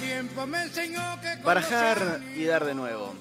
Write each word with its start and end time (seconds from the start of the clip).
tiempo 0.00 0.46
me 0.46 0.62
enseñó 0.62 1.20
que 1.20 1.42
Barajar 1.42 2.20
y 2.34 2.44
dar 2.44 2.64
de 2.64 2.74
nuevo. 2.74 3.14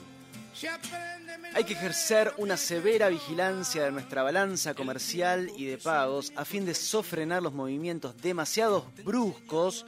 Hay 1.53 1.63
que 1.63 1.73
ejercer 1.73 2.33
una 2.37 2.57
severa 2.57 3.09
vigilancia 3.09 3.83
de 3.83 3.91
nuestra 3.91 4.23
balanza 4.23 4.73
comercial 4.73 5.51
y 5.55 5.65
de 5.65 5.77
pagos 5.77 6.31
a 6.35 6.45
fin 6.45 6.65
de 6.65 6.73
sofrenar 6.73 7.43
los 7.43 7.53
movimientos 7.53 8.21
demasiado 8.21 8.85
bruscos 9.03 9.85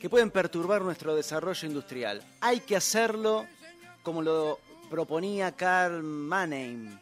que 0.00 0.10
pueden 0.10 0.30
perturbar 0.30 0.82
nuestro 0.82 1.14
desarrollo 1.14 1.68
industrial. 1.68 2.22
Hay 2.40 2.60
que 2.60 2.76
hacerlo 2.76 3.46
como 4.02 4.22
lo 4.22 4.58
proponía 4.90 5.52
Karl 5.52 6.02
Mannheim, 6.02 6.98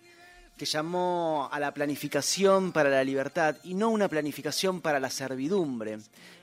que 0.60 0.66
llamó 0.66 1.48
a 1.50 1.58
la 1.58 1.72
planificación 1.72 2.72
para 2.72 2.90
la 2.90 3.02
libertad 3.02 3.56
y 3.64 3.72
no 3.72 3.88
una 3.88 4.08
planificación 4.08 4.82
para 4.82 5.00
la 5.00 5.08
servidumbre, 5.08 6.00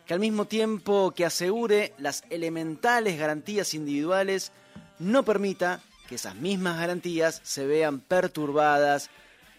que 0.07 0.13
al 0.15 0.19
mismo 0.19 0.45
tiempo 0.45 1.11
que 1.11 1.23
asegure 1.23 1.93
las 1.99 2.23
elementales 2.31 3.19
garantías 3.19 3.75
individuales, 3.75 4.51
no 4.97 5.21
permita 5.21 5.81
que 6.09 6.15
esas 6.15 6.33
mismas 6.33 6.79
garantías 6.79 7.41
se 7.43 7.67
vean 7.67 7.99
perturbadas 7.99 9.11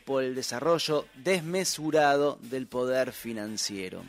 por 0.05 0.25
el 0.25 0.35
desarrollo 0.35 1.07
desmesurado 1.15 2.41
del 2.43 2.67
poder 2.67 3.13
financiero. 3.13 4.03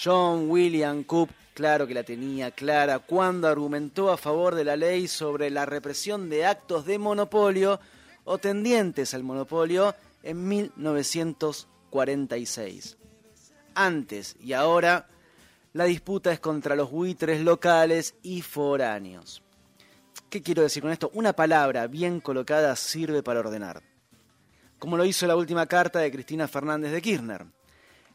John 0.00 0.48
William 0.48 1.02
Coop, 1.02 1.30
claro 1.52 1.88
que 1.88 1.94
la 1.94 2.04
tenía 2.04 2.52
clara, 2.52 3.00
cuando 3.00 3.48
argumentó 3.48 4.12
a 4.12 4.16
favor 4.16 4.54
de 4.54 4.62
la 4.62 4.76
ley 4.76 5.08
sobre 5.08 5.50
la 5.50 5.66
represión 5.66 6.30
de 6.30 6.46
actos 6.46 6.86
de 6.86 6.96
monopolio 7.00 7.80
o 8.30 8.38
tendientes 8.38 9.12
al 9.12 9.24
monopolio 9.24 9.92
en 10.22 10.46
1946. 10.46 12.96
Antes 13.74 14.36
y 14.38 14.52
ahora, 14.52 15.08
la 15.72 15.84
disputa 15.84 16.30
es 16.30 16.38
contra 16.38 16.76
los 16.76 16.92
buitres 16.92 17.40
locales 17.40 18.14
y 18.22 18.42
foráneos. 18.42 19.42
¿Qué 20.28 20.42
quiero 20.42 20.62
decir 20.62 20.80
con 20.80 20.92
esto? 20.92 21.10
Una 21.12 21.32
palabra 21.32 21.88
bien 21.88 22.20
colocada 22.20 22.76
sirve 22.76 23.24
para 23.24 23.40
ordenar. 23.40 23.82
Como 24.78 24.96
lo 24.96 25.04
hizo 25.04 25.26
la 25.26 25.34
última 25.34 25.66
carta 25.66 25.98
de 25.98 26.12
Cristina 26.12 26.46
Fernández 26.46 26.92
de 26.92 27.02
Kirchner. 27.02 27.46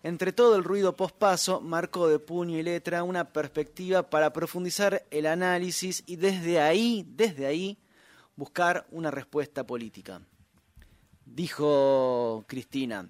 Entre 0.01 0.31
todo 0.31 0.55
el 0.55 0.63
ruido 0.63 0.95
pospaso, 0.95 1.59
marcó 1.59 2.07
de 2.07 2.19
puño 2.19 2.57
y 2.57 2.63
letra 2.63 3.03
una 3.03 3.33
perspectiva 3.33 4.09
para 4.09 4.31
profundizar 4.31 5.05
el 5.11 5.25
análisis 5.25 6.03
y 6.05 6.15
desde 6.15 6.61
ahí, 6.61 7.05
desde 7.05 7.47
ahí, 7.47 7.77
buscar 8.35 8.85
una 8.91 9.11
respuesta 9.11 9.65
política. 9.65 10.21
Dijo 11.25 12.43
Cristina, 12.47 13.09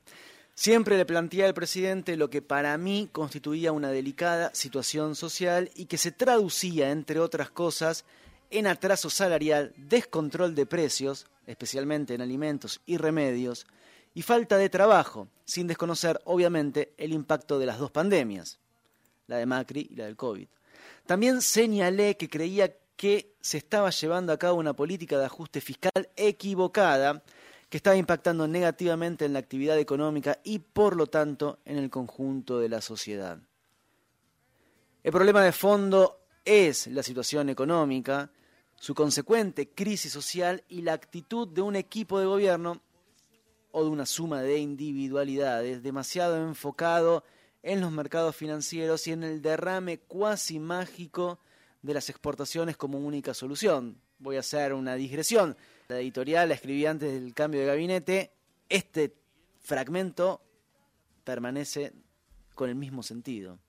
siempre 0.54 0.98
le 0.98 1.06
planteé 1.06 1.46
al 1.46 1.54
presidente 1.54 2.16
lo 2.16 2.30
que 2.30 2.42
para 2.42 2.78
mí 2.78 3.10
constituía 3.12 3.72
una 3.72 3.90
delicada 3.90 4.54
situación 4.54 5.16
social 5.16 5.70
y 5.76 5.86
que 5.86 5.98
se 5.98 6.12
traducía, 6.12 6.92
entre 6.92 7.20
otras 7.20 7.50
cosas, 7.50 8.06
en 8.50 8.68
atraso 8.68 9.10
salarial, 9.10 9.74
descontrol 9.76 10.56
de 10.56 10.66
precios, 10.66 11.28
especialmente 11.46 12.14
en 12.14 12.22
alimentos 12.22 12.82
y 12.86 12.98
remedios, 12.98 13.68
y 14.14 14.22
falta 14.22 14.58
de 14.58 14.70
trabajo, 14.70 15.28
sin 15.44 15.68
desconocer, 15.68 16.22
obviamente, 16.24 16.94
el 16.98 17.12
impacto 17.12 17.60
de 17.60 17.66
las 17.66 17.80
dos 17.80 17.92
pandemias, 17.92 18.60
la 19.28 19.38
de 19.38 19.46
Macri 19.46 19.90
y 19.92 19.96
la 19.96 20.06
del 20.06 20.16
COVID. 20.16 20.48
También 21.06 21.42
señalé 21.42 22.16
que 22.16 22.30
creía 22.30 22.74
que 22.96 23.36
se 23.42 23.58
estaba 23.58 23.90
llevando 23.90 24.32
a 24.32 24.38
cabo 24.38 24.60
una 24.60 24.74
política 24.74 25.18
de 25.18 25.26
ajuste 25.26 25.62
fiscal 25.62 26.10
equivocada 26.16 27.24
que 27.70 27.78
estaba 27.78 27.96
impactando 27.96 28.48
negativamente 28.48 29.26
en 29.26 29.34
la 29.34 29.40
actividad 29.40 29.78
económica 29.78 30.40
y, 30.44 30.60
por 30.60 30.96
lo 30.96 31.08
tanto, 31.08 31.60
en 31.66 31.78
el 31.78 31.90
conjunto 31.90 32.60
de 32.60 32.70
la 32.70 32.82
sociedad. 32.82 33.40
El 35.04 35.12
problema 35.12 35.44
de 35.44 35.52
fondo 35.52 36.20
es 36.44 36.88
la 36.88 37.04
situación 37.04 37.50
económica, 37.50 38.32
su 38.80 38.94
consecuente 38.94 39.70
crisis 39.70 40.12
social 40.12 40.64
y 40.70 40.82
la 40.82 40.94
actitud 40.94 41.48
de 41.48 41.62
un 41.62 41.76
equipo 41.76 42.20
de 42.20 42.26
gobierno 42.26 42.82
o 43.72 43.84
de 43.84 43.90
una 43.90 44.06
suma 44.06 44.42
de 44.42 44.58
individualidades 44.58 45.84
demasiado 45.84 46.38
enfocado 46.38 47.24
en 47.62 47.82
los 47.82 47.92
mercados 47.92 48.36
financieros 48.36 49.08
y 49.08 49.12
en 49.12 49.24
el 49.24 49.42
derrame 49.42 50.00
cuasi 50.00 50.60
mágico 50.60 51.40
de 51.86 51.94
las 51.94 52.10
exportaciones 52.10 52.78
como 52.78 52.98
única 52.98 53.34
solución. 53.36 54.02
Voy 54.18 54.38
a 54.38 54.40
hacer 54.40 54.74
una 54.74 54.96
digresión. 54.96 55.56
La 55.88 56.00
editorial 56.00 56.50
la 56.50 56.56
escribí 56.56 56.86
antes 56.88 57.14
del 57.14 57.34
cambio 57.36 57.62
de 57.62 57.68
gabinete. 57.68 58.32
Este 58.68 59.14
fragmento 59.62 60.42
permanece 61.24 61.94
con 62.56 62.70
el 62.70 62.76
mismo 62.76 63.04
sentido. 63.04 63.60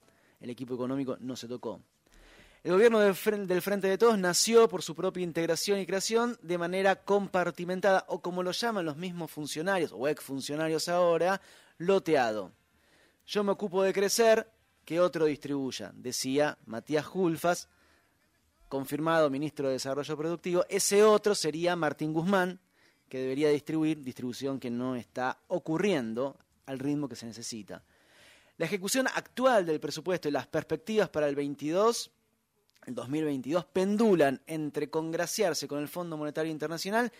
El 0.40 0.48
equipo 0.48 0.74
económico 0.74 1.18
no 1.20 1.36
se 1.36 1.46
tocó. 1.46 1.82
El 2.64 2.72
gobierno 2.72 3.00
del 3.00 3.14
Frente 3.14 3.88
de 3.88 3.98
Todos 3.98 4.18
nació 4.18 4.66
por 4.66 4.82
su 4.82 4.94
propia 4.94 5.22
integración 5.22 5.78
y 5.78 5.86
creación 5.86 6.38
de 6.40 6.56
manera 6.56 6.96
compartimentada, 6.96 8.06
o 8.08 8.22
como 8.22 8.42
lo 8.42 8.50
llaman 8.50 8.86
los 8.86 8.96
mismos 8.96 9.30
funcionarios, 9.30 9.92
o 9.92 10.08
exfuncionarios 10.08 10.88
ahora, 10.88 11.40
loteado. 11.76 12.50
Yo 13.26 13.44
me 13.44 13.52
ocupo 13.52 13.82
de 13.82 13.92
crecer, 13.92 14.50
que 14.84 15.00
otro 15.00 15.26
distribuya, 15.26 15.92
decía 15.94 16.58
Matías 16.64 17.04
Julfas, 17.04 17.68
confirmado 18.68 19.30
ministro 19.30 19.68
de 19.68 19.74
Desarrollo 19.74 20.16
Productivo. 20.16 20.64
Ese 20.68 21.02
otro 21.02 21.34
sería 21.34 21.76
Martín 21.76 22.12
Guzmán, 22.12 22.60
que 23.08 23.18
debería 23.18 23.50
distribuir, 23.50 24.02
distribución 24.02 24.58
que 24.58 24.70
no 24.70 24.96
está 24.96 25.38
ocurriendo 25.48 26.36
al 26.66 26.78
ritmo 26.78 27.08
que 27.08 27.16
se 27.16 27.26
necesita. 27.26 27.82
La 28.58 28.66
ejecución 28.66 29.06
actual 29.06 29.66
del 29.66 29.80
presupuesto 29.80 30.28
y 30.28 30.32
las 30.32 30.46
perspectivas 30.46 31.08
para 31.08 31.28
el 31.28 31.34
22 31.34 32.10
el 32.86 32.94
2022 32.94 33.64
pendulan 33.66 34.40
entre 34.46 34.88
congraciarse 34.88 35.66
con 35.66 35.80
el 35.80 35.88
Fondo 35.88 36.16
Monetario 36.16 36.52
Internacional 36.52 37.12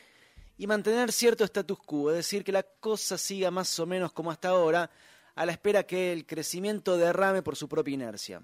y 0.56 0.66
mantener 0.66 1.10
cierto 1.12 1.44
status 1.44 1.78
quo, 1.84 2.10
es 2.10 2.16
decir, 2.16 2.44
que 2.44 2.52
la 2.52 2.62
cosa 2.62 3.18
siga 3.18 3.50
más 3.50 3.78
o 3.80 3.84
menos 3.84 4.12
como 4.12 4.30
hasta 4.30 4.48
ahora, 4.48 4.88
a 5.34 5.44
la 5.44 5.52
espera 5.52 5.82
que 5.82 6.12
el 6.12 6.24
crecimiento 6.24 6.96
derrame 6.96 7.42
por 7.42 7.56
su 7.56 7.68
propia 7.68 7.94
inercia. 7.94 8.42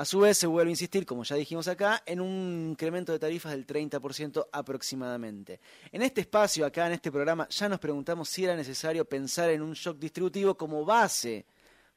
A 0.00 0.06
su 0.06 0.20
vez, 0.20 0.38
se 0.38 0.46
vuelve 0.46 0.70
a 0.70 0.72
insistir, 0.72 1.04
como 1.04 1.24
ya 1.24 1.36
dijimos 1.36 1.68
acá, 1.68 2.02
en 2.06 2.22
un 2.22 2.68
incremento 2.70 3.12
de 3.12 3.18
tarifas 3.18 3.52
del 3.52 3.66
30% 3.66 4.46
aproximadamente. 4.50 5.60
En 5.92 6.00
este 6.00 6.22
espacio, 6.22 6.64
acá 6.64 6.86
en 6.86 6.94
este 6.94 7.12
programa, 7.12 7.46
ya 7.50 7.68
nos 7.68 7.80
preguntamos 7.80 8.30
si 8.30 8.44
era 8.46 8.56
necesario 8.56 9.04
pensar 9.04 9.50
en 9.50 9.60
un 9.60 9.74
shock 9.74 9.98
distributivo 9.98 10.56
como 10.56 10.86
base 10.86 11.44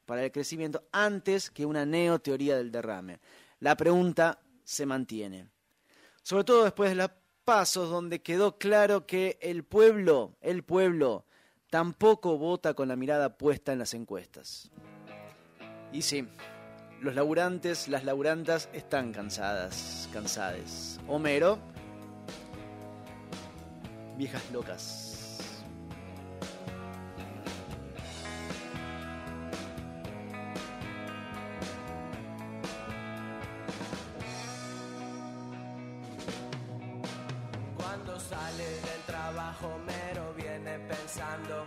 para 0.04 0.22
el 0.22 0.30
crecimiento 0.30 0.84
antes 0.92 1.50
que 1.50 1.64
una 1.64 1.86
neoteoría 1.86 2.58
del 2.58 2.70
derrame. 2.70 3.20
La 3.60 3.74
pregunta 3.74 4.38
se 4.64 4.84
mantiene. 4.84 5.48
Sobre 6.22 6.44
todo 6.44 6.64
después 6.64 6.90
de 6.90 6.96
los 6.96 7.10
pasos 7.42 7.88
donde 7.88 8.20
quedó 8.20 8.58
claro 8.58 9.06
que 9.06 9.38
el 9.40 9.64
pueblo, 9.64 10.36
el 10.42 10.62
pueblo, 10.62 11.24
tampoco 11.70 12.36
vota 12.36 12.74
con 12.74 12.86
la 12.86 12.96
mirada 12.96 13.38
puesta 13.38 13.72
en 13.72 13.78
las 13.78 13.94
encuestas. 13.94 14.70
Y 15.90 16.02
sí, 16.02 16.28
los 17.04 17.14
laburantes, 17.14 17.86
las 17.88 18.04
laburantas 18.04 18.70
están 18.72 19.12
cansadas, 19.12 20.08
cansades. 20.12 20.98
Homero, 21.06 21.58
viejas 24.16 24.42
locas. 24.50 25.10
Homero 39.62 40.34
viene 40.36 40.78
pensando 40.80 41.64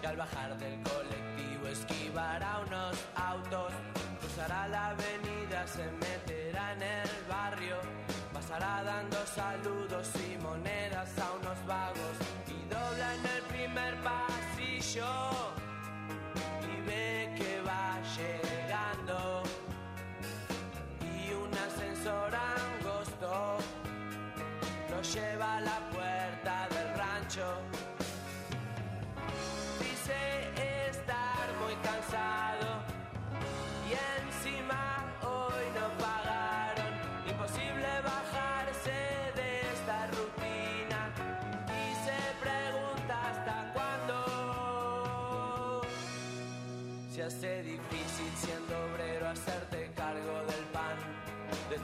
que 0.00 0.06
al 0.06 0.16
bajar 0.16 0.56
del 0.58 0.80
colectivo 0.82 1.66
esquivará 1.68 2.60
unos 2.66 2.96
autos, 3.16 3.72
cruzará 4.40 4.68
la 4.68 4.86
avenida, 4.88 5.66
se 5.66 5.84
meterá 5.92 6.72
en 6.72 6.82
el 6.82 7.10
barrio, 7.28 7.76
pasará 8.32 8.82
dando 8.84 9.16
saludos 9.26 10.08
y 10.16 10.42
monedas 10.42 11.10
a 11.18 11.32
unos 11.32 11.66
vagos. 11.66 12.16
Y 12.48 12.68
dobla 12.68 13.14
en 13.14 13.26
el 13.36 13.42
primer 13.54 13.94
pasillo. 14.02 15.06
Y 16.62 16.86
ve 16.86 17.34
que 17.36 17.60
va 17.62 17.98
llegando. 18.16 19.42
Y 21.02 21.32
un 21.32 21.52
ascensor 21.54 22.32
angosto 22.34 23.58
lo 24.90 25.02
lleva 25.02 25.56
a 25.56 25.60
la 25.60 25.90
puerta 25.90 26.68
del 26.70 26.96
rancho. 26.96 27.89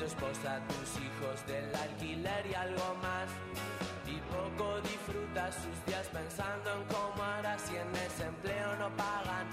esposa, 0.06 0.60
tus 0.68 1.02
hijos, 1.02 1.46
del 1.46 1.74
alquiler 1.74 2.46
y 2.46 2.54
algo 2.54 2.94
más. 3.02 3.28
Y 4.06 4.16
poco 4.32 4.80
disfruta 4.80 5.50
sus 5.52 5.76
días 5.86 6.06
pensando 6.12 6.72
en 6.74 6.84
cómo 6.84 7.22
harás 7.22 7.60
si 7.62 7.76
en 7.76 7.90
ese 8.06 8.24
empleo 8.24 8.76
no 8.76 8.88
pagan. 8.96 9.46